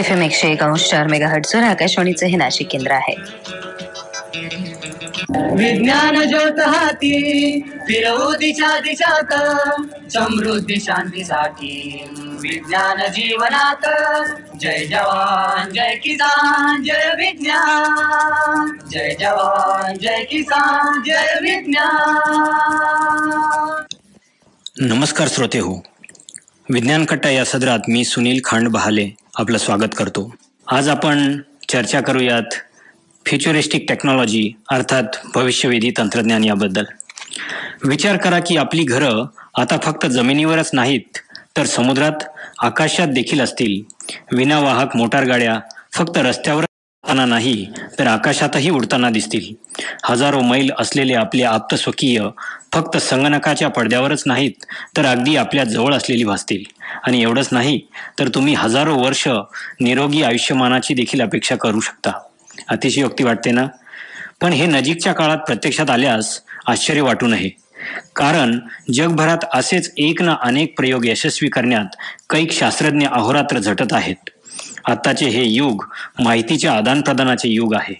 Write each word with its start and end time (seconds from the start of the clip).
F 0.00 0.10
M 0.10 0.22
एकशे 0.22 0.52
एक 0.52 0.62
अंश 0.62 0.90
चार 0.90 1.06
मेगा 1.06 1.28
हटसवर 1.28 1.62
आकाशवाणीचं 1.62 2.26
हे 2.26 2.36
नाशिक 2.36 2.68
केंद्र 2.70 2.90
आहे. 2.90 3.14
विज्ञान 5.54 6.28
ज्योत 6.28 6.60
हाती 6.60 7.60
फिरवू 7.60 8.32
दिशा 8.32 8.80
दिशात 8.80 9.34
समृद्धी 10.12 10.80
शांतीसाठी. 10.80 12.04
विज्ञान 12.42 12.96
जीवनात 12.96 13.86
जय 14.60 14.86
जवान 14.86 15.72
जय 15.72 15.96
किसान 15.96 16.82
जय 16.82 17.14
विज्ञान. 17.18 18.78
जय 18.92 19.16
जवान 19.20 19.98
जय 19.98 20.24
किसान 20.24 21.02
जय 21.06 21.38
विज्ञान. 21.42 23.84
नमस्कार 24.80 25.28
श्रोते 25.28 25.58
हो. 25.58 25.82
विज्ञान 26.70 27.04
कट्टा 27.04 27.30
या 27.30 27.44
सदरात 27.44 27.78
मी 27.88 28.04
सुनील 28.04 28.40
खांड 28.44 28.68
बहाले 28.68 29.10
आपलं 29.40 29.58
स्वागत 29.58 29.94
करतो. 29.96 30.34
आज 30.70 30.88
आपण 30.88 31.38
चर्चा 31.68 32.00
करूयात 32.00 32.54
फ्युचरिस्टिक 33.26 33.84
टेक्नॉलॉजी 33.88 34.52
अर्थात 34.70 35.04
भविष्यवेधी 35.34 35.90
तंत्रज्ञान 35.90 36.44
याबद्दल. 36.44 36.84
विचार 37.84 38.16
करा 38.16 38.38
की 38.38 38.56
आपली 38.56 38.84
घरं 38.84 39.24
आता 39.58 39.76
फक्त 39.82 40.06
जमिनीवरच 40.06 40.70
नाहीत 40.72 41.18
तर 41.56 41.64
समुद्रात 41.64 42.24
आकाशात 42.58 43.08
देखील 43.08 43.40
असतील. 43.40 43.94
विनावाहक 44.36 44.96
मोटार 44.96 45.24
गाड्या 45.24 45.60
फक्त 45.92 46.18
रस्त्यावर 46.18 46.64
उडताना 47.10 47.24
नाही 47.26 47.66
तर 47.98 48.06
आकाशातही 48.06 48.70
उडताना 48.70 49.10
दिसतील. 49.10 49.54
हजारो 50.04 50.40
मैल 50.40 50.70
असलेले 50.78 51.14
आपले 51.14 51.42
आप्तस्वकीय 51.42 52.20
फक्त 52.72 52.96
संगणकाच्या 52.96 53.68
पडद्यावरच 53.68 54.22
नाहीत 54.26 54.64
तर 54.96 55.06
अगदी 55.06 55.36
आपल्या 55.36 55.64
जवळ 55.64 55.94
असलेली 55.94 56.24
भासतील. 56.24 56.62
आणि 57.06 57.22
एवढंच 57.22 57.48
नाही 57.52 57.80
तर 58.18 58.28
तुम्ही 58.28 58.54
हजारो 58.54 58.94
वर्ष 58.94 59.28
निरोगी 59.80 60.22
आयुष्यमानाची 60.22 60.94
देखील 60.94 61.22
अपेक्षा 61.22 61.56
करू 61.56 61.80
शकता. 61.80 62.10
अतिशयोक्ती 62.68 63.24
वाटते 63.24 63.50
ना? 63.50 63.66
पण 64.40 64.52
हे 64.52 64.66
नजीकच्या 64.66 65.12
काळात 65.12 65.38
प्रत्यक्षात 65.38 65.90
आल्यास 65.90 66.40
आश्चर्य 66.66 67.00
वाटू 67.00 67.26
नये. 67.26 67.50
कारण 68.16 68.58
जगभरात 68.94 69.44
असेच 69.52 69.92
एक 69.96 70.22
ना 70.22 70.36
अनेक 70.42 70.76
प्रयोग 70.76 71.06
यशस्वी 71.06 71.48
करण्यात 71.48 71.96
कैक 72.30 72.52
शास्त्रज्ञ 72.52 73.06
अहोरात्र 73.06 73.58
झटत 73.58 73.92
आहेत. 73.92 74.30
आत्ताचे 74.90 75.26
हे 75.26 75.44
युग 75.44 75.84
माहितीच्या 76.20 76.72
आदानप्रदानाचे 76.72 77.48
युग 77.48 77.74
आहे. 77.74 77.94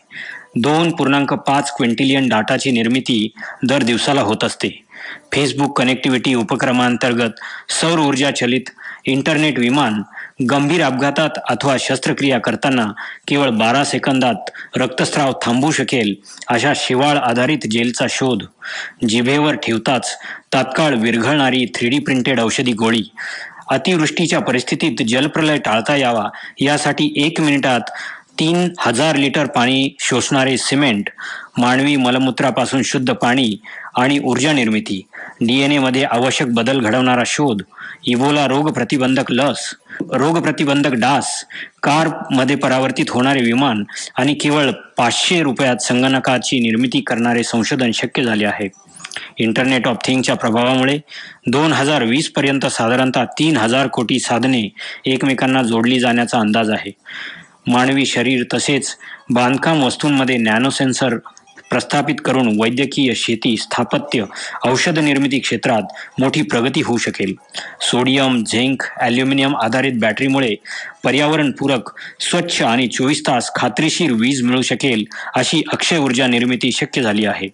दोन 0.57 0.91
पूर्णांक 0.93 1.35
पाच 1.35 1.77
क्विंटिलियन 1.77 2.29
डाटाची 2.29 2.71
निर्मिती 2.71 3.33
दर 3.69 3.83
दिवसाला 3.83 4.21
होत 4.21 4.45
असते. 4.45 4.69
फेसबुक 5.33 5.79
कनेक्टिव्हिटी 5.79 6.35
उपक्रमांतर्गत 6.35 7.31
सौर 7.71 7.99
ऊर्जा 7.99 8.31
चलित 8.31 8.71
इंटरनेट 9.05 9.59
विमान 9.59 10.03
गंभीर 10.51 10.83
अपघातात 10.83 11.31
अथवा 11.49 11.77
शस्त्रक्रिया 11.81 12.39
करताना 12.39 12.87
केवळ 13.29 13.49
बारा 13.49 13.85
सेकंदात 13.85 14.51
रक्तस्राव 14.77 15.33
थांबवू 15.43 15.71
शकेल 15.71 16.15
अशा 16.49 16.73
शिवाळ 16.77 17.17
आधारित 17.17 17.67
जेलचा 17.71 18.07
शोध. 18.11 18.43
जिभेवर 19.09 19.55
ठेवताच 19.55 20.19
तात्काळ 20.53 20.95
विरघळणारी 20.95 21.67
थ्री 21.75 21.89
डी 21.89 21.99
प्रिंटेड 21.99 22.41
औषधी 22.41 22.73
गोळी. 22.73 23.03
अतिवृष्टीच्या 23.71 24.41
परिस्थितीत 24.41 25.05
जलप्रलय 25.09 25.59
टाळता 25.59 25.97
यावा. 25.97 26.29
यासाठी 26.61 27.13
एक 27.17 27.41
मिनिटात 27.41 27.91
तीन 28.39 28.69
हजार 28.79 29.17
लिटर 29.17 29.47
पाणी 29.47 29.89
शोषणारे 30.01 30.57
सिमेंट 30.59 31.11
मानवी 31.59 31.97
मलमूत्रापासून 31.97 32.83
शुद्ध 32.83 33.13
पाणी 33.13 33.57
आणि 33.97 34.19
ऊर्जा 34.25 34.53
निर्मिती 34.53 35.01
डी 35.41 35.59
एन 35.61 35.73
एमध्ये 35.73 36.05
आवश्यक 36.05 36.55
बदल 36.55 36.81
घडवणारा 36.81 37.23
शोध 37.27 37.63
इबोला 38.07 38.47
रोग 38.47 38.71
प्रतिबंधक 38.73 39.31
लस 39.31 39.75
रोग 40.13 40.39
प्रतिबंधक 40.43 40.93
डास 40.93 41.33
कारमध्ये 41.83 42.57
परावर्तित 42.57 43.11
होणारे 43.11 43.41
विमान 43.41 43.83
आणि 44.17 44.35
केवळ 44.35 44.71
पाचशे 44.99 45.43
रुपयात 45.43 45.83
संगणकाची 45.83 46.61
निर्मिती 46.61 47.01
करणारे 47.01 47.43
संशोधन 47.43 47.91
शक्य 47.95 48.23
झाले 48.23 48.45
आहे. 48.45 48.69
इंटरनेट 49.39 49.89
ऑफ 49.89 49.97
थिंगच्या 50.05 50.35
प्रभावामुळे 50.35 50.99
दोन 51.47 51.73
हजार 51.73 52.03
वीस 52.03 52.31
पर्यंत 52.31 52.67
साधारणतः 52.67 53.25
तीन 53.25 53.57
हजार 53.57 53.87
कोटी 53.87 54.19
साधने 54.19 54.69
एकमेकांना 55.07 55.63
जोडली 55.63 56.01
जाण्याचा 56.01 56.39
अंदाज 56.39 56.71
आहे. 56.71 56.93
मानवी 57.67 58.07
शरीर 58.07 58.45
तसेच 58.55 58.97
बांधकाम 59.31 59.83
वस्तूंमध्ये 59.83 60.37
नॅनो 60.37 60.71
सेन्सर 60.71 61.17
प्रस्थापित 61.71 62.21
करून 62.25 62.49
वैद्यकीय 62.61 63.13
शेती 63.15 63.57
स्थापत्य 63.57 64.25
औषध 64.67 64.99
निर्मिती 64.99 65.39
क्षेत्रात 65.39 66.21
मोठी 66.21 66.43
प्रगती 66.43 66.81
होऊ 66.81 66.97
शकेल. 66.99 67.35
सोडियम 67.91 68.43
झिंक 68.45 68.83
ॲल्युमिनियम 69.01 69.57
आधारित 69.57 70.01
बॅटरीमुळे 70.01 70.55
पर्यावरणपूरक 71.05 71.91
स्वच्छ 72.21 72.63
आणि 72.63 72.87
चोवीस 72.89 73.23
तास 73.27 73.51
खात्रीशीर 73.55 74.13
वीज 74.13 74.43
मिळू 74.43 74.63
शकेल 74.63 75.05
अशी 75.35 75.63
अक्षय 75.73 75.99
ऊर्जा 75.99 76.27
निर्मिती 76.27 76.73
शक्य 76.73 77.03
झाली 77.03 77.25
आहे. 77.25 77.49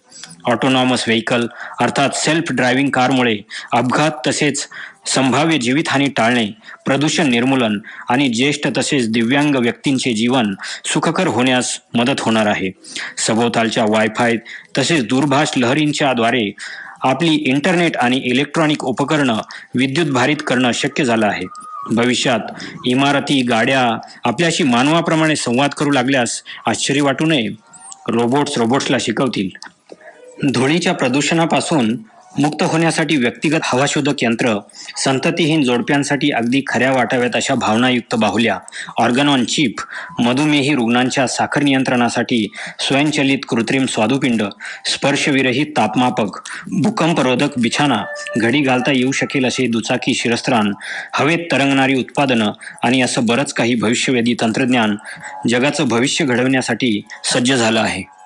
ऑटोनॉमस 0.45 1.03
व्हेकल 1.07 1.45
अर्थात 1.81 2.09
सेल्फ 2.15 2.51
ड्रायव्हिंग 2.51 2.89
कारमुळे 2.89 3.37
अपघात 3.73 4.27
तसेच 4.27 4.67
संभाव्य 5.07 5.57
जीवितहानी 5.57 6.07
टाळणे 6.07 6.47
प्रदूषण 6.85 7.29
निर्मूलन 7.29 7.79
आणि 8.09 8.29
ज्येष्ठ 8.29 8.67
तसेच 8.77 9.09
दिव्यांग 9.11 9.55
व्यक्तींचे 9.55 10.13
जीवन 10.13 10.53
सुखकर 10.85 11.27
होण्यास 11.27 11.79
मदत 11.93 12.19
होणार 12.19 12.45
आहे. 12.45 12.71
सभोवतालच्या 13.17 13.85
वायफाय 13.87 14.35
तसेच 14.77 15.05
दूरभाष 15.05 15.51
लहरींच्या 15.57 16.13
द्वारे 16.13 16.51
आपली 17.03 17.33
इंटरनेट 17.35 17.97
आणि 17.97 18.17
इलेक्ट्रॉनिक 18.17 18.85
उपकरणं 18.85 19.37
विद्युत 19.75 20.07
भारित 20.07 20.37
करणं 20.47 20.71
शक्य 20.73 21.03
झालं 21.03 21.25
आहे. 21.25 21.45
भविष्यात 21.91 22.39
इमारती 22.85 23.41
गाड्या 23.41 24.09
आपल्याशी 24.25 24.63
मानवाप्रमाणे 24.63 25.35
संवाद 25.35 25.69
करू 25.69 25.91
लागल्यास 25.91 26.41
आश्चर्य 26.67 27.01
वाटू 27.01 27.25
नये. 27.25 27.47
रोबोट्स 28.07 28.57
रोबोट्सला 28.57 28.97
शिकवतील. 28.99 29.49
धुळीच्या 30.53 30.93
प्रदूषणापासून 30.93 31.95
मुक्त 32.37 32.63
होण्यासाठी 32.63 33.15
व्यक्तिगत 33.15 33.59
हवाशोधक 33.63 34.23
यंत्र 34.23 34.53
संततीहीन 34.97 35.63
जोडप्यांसाठी 35.63 36.31
अगदी 36.31 36.61
खऱ्या 36.67 36.91
वाटाव्यात 36.91 37.35
अशा 37.35 37.55
भावनायुक्त 37.55 38.15
बाहुल्या 38.15 38.57
ऑर्गन 38.97 39.29
ऑन 39.29 39.45
चिप 39.45 39.81
मधुमेही 40.19 40.73
रुग्णांच्या 40.75 41.27
साखर 41.27 41.63
नियंत्रणासाठी 41.63 42.47
स्वयंचलित 42.79 43.45
कृत्रिम 43.47 43.85
स्वादुपिंड 43.85 44.43
स्पर्शविरहित 44.85 45.65
तापमापक 45.77 46.39
भूकंपरोधक 46.83 47.59
बिछाना 47.59 48.03
घडी 48.37 48.61
घालता 48.61 48.91
येऊ 48.91 49.11
शकेल 49.11 49.45
असे 49.45 49.67
दुचाकी 49.67 50.13
शिरस्त्राण 50.13 50.71
हवेत 51.13 51.47
तरंगणारी 51.51 51.95
उत्पादनं 51.95 52.51
आणि 52.83 53.01
असं 53.01 53.25
बरंच 53.25 53.53
काही 53.53 53.75
भविष्यवेधी 53.75 54.35
तंत्रज्ञान 54.41 54.95
जगाचं 55.49 55.87
भविष्य 55.87 56.25
घडवण्यासाठी 56.25 57.01
सज्ज 57.23 57.53
झालं 57.53 57.79
आहे. 57.79 58.16